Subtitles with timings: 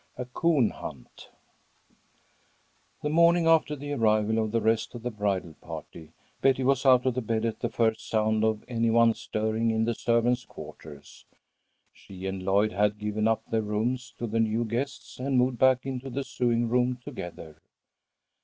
[0.17, 1.29] "A COON HUNT"
[3.03, 7.05] The morning after the arrival of the rest of the bridal party, Betty was out
[7.05, 11.25] of bed at the first sound of any one stirring in the servants' quarters.
[11.93, 15.85] She and Lloyd had given up their rooms to the new guests, and moved back
[15.85, 17.57] into the sewing room together.